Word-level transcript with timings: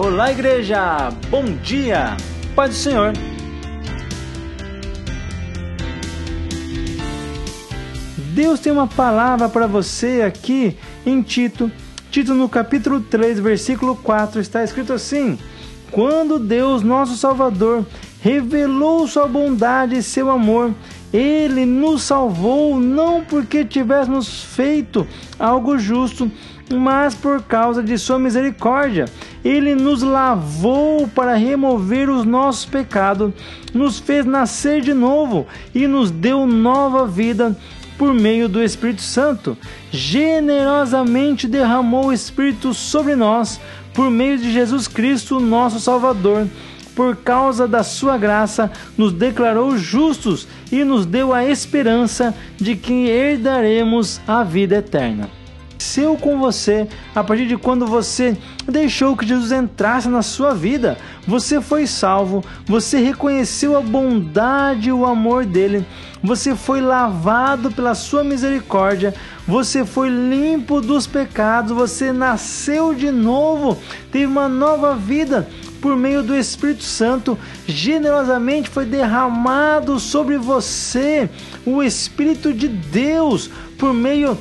Olá, 0.00 0.30
igreja! 0.30 1.10
Bom 1.28 1.44
dia! 1.60 2.16
Paz 2.54 2.70
do 2.70 2.76
Senhor! 2.76 3.12
Deus 8.32 8.60
tem 8.60 8.70
uma 8.70 8.86
palavra 8.86 9.48
para 9.48 9.66
você 9.66 10.22
aqui 10.22 10.76
em 11.04 11.20
Tito. 11.20 11.68
Tito, 12.12 12.32
no 12.32 12.48
capítulo 12.48 13.00
3, 13.00 13.40
versículo 13.40 13.96
4, 13.96 14.40
está 14.40 14.62
escrito 14.62 14.92
assim: 14.92 15.36
Quando 15.90 16.38
Deus, 16.38 16.84
nosso 16.84 17.16
Salvador, 17.16 17.84
revelou 18.20 19.06
sua 19.06 19.26
bondade 19.26 19.96
e 19.96 20.02
seu 20.02 20.30
amor, 20.30 20.72
ele 21.12 21.64
nos 21.64 22.02
salvou 22.02 22.78
não 22.78 23.24
porque 23.24 23.64
tivéssemos 23.64 24.42
feito 24.44 25.06
algo 25.38 25.78
justo, 25.78 26.30
mas 26.74 27.14
por 27.14 27.42
causa 27.42 27.82
de 27.82 27.96
sua 27.96 28.18
misericórdia. 28.18 29.06
Ele 29.42 29.74
nos 29.74 30.02
lavou 30.02 31.08
para 31.08 31.34
remover 31.34 32.10
os 32.10 32.26
nossos 32.26 32.66
pecados, 32.66 33.32
nos 33.72 33.98
fez 33.98 34.26
nascer 34.26 34.82
de 34.82 34.92
novo 34.92 35.46
e 35.74 35.86
nos 35.86 36.10
deu 36.10 36.46
nova 36.46 37.06
vida 37.06 37.56
por 37.96 38.12
meio 38.12 38.48
do 38.48 38.62
Espírito 38.62 39.02
Santo. 39.02 39.56
Generosamente 39.90 41.48
derramou 41.48 42.06
o 42.06 42.12
Espírito 42.12 42.74
sobre 42.74 43.16
nós 43.16 43.58
por 43.94 44.10
meio 44.10 44.38
de 44.38 44.52
Jesus 44.52 44.86
Cristo, 44.86 45.40
nosso 45.40 45.80
Salvador. 45.80 46.46
Por 46.98 47.14
causa 47.14 47.68
da 47.68 47.84
sua 47.84 48.18
graça, 48.18 48.72
nos 48.96 49.12
declarou 49.12 49.78
justos 49.78 50.48
e 50.72 50.82
nos 50.82 51.06
deu 51.06 51.32
a 51.32 51.44
esperança 51.44 52.34
de 52.56 52.74
que 52.74 53.06
herdaremos 53.06 54.20
a 54.26 54.42
vida 54.42 54.74
eterna 54.74 55.30
aconteceu 55.78 56.16
com 56.16 56.38
você 56.38 56.86
a 57.14 57.24
partir 57.24 57.46
de 57.46 57.56
quando 57.56 57.86
você 57.86 58.36
deixou 58.66 59.16
que 59.16 59.26
Jesus 59.26 59.52
entrasse 59.52 60.08
na 60.08 60.22
sua 60.22 60.52
vida. 60.52 60.98
Você 61.26 61.60
foi 61.60 61.86
salvo, 61.86 62.44
você 62.66 62.98
reconheceu 62.98 63.76
a 63.76 63.80
bondade 63.80 64.88
e 64.88 64.92
o 64.92 65.06
amor 65.06 65.46
dele, 65.46 65.86
você 66.22 66.54
foi 66.54 66.80
lavado 66.80 67.70
pela 67.70 67.94
sua 67.94 68.22
misericórdia, 68.22 69.14
você 69.46 69.84
foi 69.84 70.08
limpo 70.08 70.80
dos 70.80 71.06
pecados, 71.06 71.72
você 71.72 72.12
nasceu 72.12 72.92
de 72.92 73.10
novo, 73.10 73.78
teve 74.10 74.26
uma 74.26 74.48
nova 74.48 74.94
vida 74.94 75.48
por 75.80 75.96
meio 75.96 76.22
do 76.22 76.36
Espírito 76.36 76.82
Santo, 76.82 77.38
generosamente 77.66 78.68
foi 78.68 78.84
derramado 78.84 79.98
sobre 79.98 80.36
você 80.36 81.28
o 81.64 81.82
Espírito 81.82 82.52
de 82.52 82.68
Deus 82.68 83.50
por 83.78 83.94
meio 83.94 84.36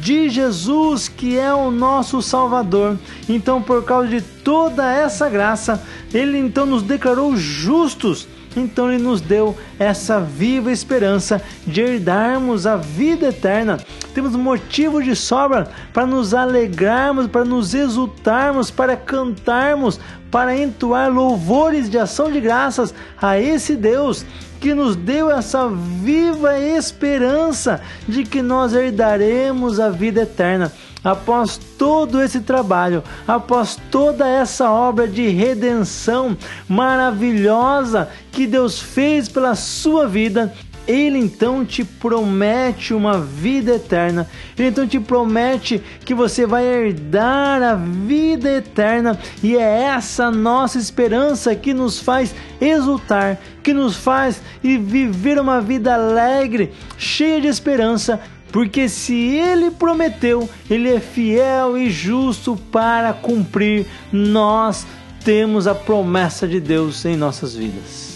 de 0.00 0.28
Jesus, 0.28 1.08
que 1.08 1.38
é 1.38 1.54
o 1.54 1.70
nosso 1.70 2.20
Salvador. 2.20 2.98
Então, 3.28 3.62
por 3.62 3.84
causa 3.84 4.08
de 4.08 4.20
toda 4.20 4.92
essa 4.92 5.28
graça, 5.28 5.82
ele 6.12 6.36
então 6.38 6.66
nos 6.66 6.82
declarou 6.82 7.36
justos. 7.36 8.28
Então 8.56 8.92
ele 8.92 9.00
nos 9.00 9.20
deu 9.20 9.56
essa 9.78 10.20
viva 10.20 10.72
esperança 10.72 11.40
de 11.64 11.82
herdarmos 11.82 12.66
a 12.66 12.76
vida 12.76 13.28
eterna. 13.28 13.78
Temos 14.12 14.34
motivo 14.34 15.00
de 15.00 15.14
sobra 15.14 15.70
para 15.92 16.04
nos 16.04 16.34
alegrarmos, 16.34 17.28
para 17.28 17.44
nos 17.44 17.74
exultarmos, 17.74 18.68
para 18.68 18.96
cantarmos, 18.96 20.00
para 20.32 20.56
entoar 20.56 21.12
louvores 21.12 21.88
de 21.88 21.96
ação 21.96 22.30
de 22.30 22.40
graças 22.40 22.92
a 23.22 23.38
esse 23.38 23.76
Deus 23.76 24.26
que 24.60 24.74
nos 24.74 24.94
deu 24.94 25.30
essa 25.30 25.68
viva 25.68 26.58
esperança 26.58 27.80
de 28.06 28.24
que 28.24 28.42
nós 28.42 28.74
herdaremos 28.74 29.80
a 29.80 29.88
vida 29.88 30.22
eterna. 30.22 30.70
Após 31.02 31.58
todo 31.78 32.20
esse 32.20 32.40
trabalho, 32.40 33.02
após 33.26 33.78
toda 33.90 34.28
essa 34.28 34.70
obra 34.70 35.08
de 35.08 35.28
redenção 35.30 36.36
maravilhosa 36.68 38.10
que 38.30 38.46
Deus 38.46 38.78
fez 38.78 39.26
pela 39.26 39.54
sua 39.54 40.06
vida, 40.06 40.52
ele 40.90 41.18
então 41.18 41.64
te 41.64 41.84
promete 41.84 42.92
uma 42.92 43.20
vida 43.20 43.76
eterna. 43.76 44.28
Ele 44.58 44.68
então 44.68 44.86
te 44.86 44.98
promete 44.98 45.80
que 46.04 46.14
você 46.14 46.46
vai 46.46 46.64
herdar 46.64 47.62
a 47.62 47.74
vida 47.74 48.50
eterna. 48.50 49.18
E 49.42 49.56
é 49.56 49.82
essa 49.82 50.30
nossa 50.30 50.78
esperança 50.78 51.54
que 51.54 51.72
nos 51.72 51.98
faz 52.00 52.34
exultar, 52.60 53.38
que 53.62 53.72
nos 53.72 53.96
faz 53.96 54.42
viver 54.62 55.38
uma 55.38 55.60
vida 55.60 55.94
alegre, 55.94 56.72
cheia 56.98 57.40
de 57.40 57.46
esperança. 57.46 58.20
Porque 58.52 58.88
se 58.88 59.14
ele 59.14 59.70
prometeu, 59.70 60.50
ele 60.68 60.92
é 60.92 60.98
fiel 60.98 61.78
e 61.78 61.88
justo 61.88 62.58
para 62.72 63.12
cumprir. 63.12 63.86
Nós 64.12 64.84
temos 65.24 65.68
a 65.68 65.74
promessa 65.74 66.48
de 66.48 66.58
Deus 66.58 67.04
em 67.04 67.16
nossas 67.16 67.54
vidas. 67.54 68.09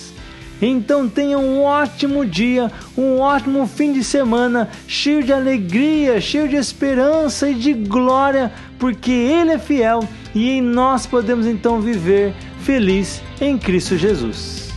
Então 0.66 1.08
tenha 1.08 1.38
um 1.38 1.62
ótimo 1.62 2.24
dia, 2.24 2.70
um 2.96 3.20
ótimo 3.20 3.66
fim 3.66 3.92
de 3.92 4.02
semana, 4.02 4.68
cheio 4.88 5.22
de 5.22 5.32
alegria, 5.32 6.20
cheio 6.20 6.48
de 6.48 6.56
esperança 6.56 7.50
e 7.50 7.54
de 7.54 7.74
glória, 7.74 8.52
porque 8.78 9.10
Ele 9.10 9.52
é 9.52 9.58
fiel 9.58 10.00
e 10.34 10.50
em 10.50 10.62
nós 10.62 11.06
podemos 11.06 11.46
então 11.46 11.80
viver 11.80 12.34
feliz 12.60 13.22
em 13.40 13.58
Cristo 13.58 13.96
Jesus. 13.96 14.73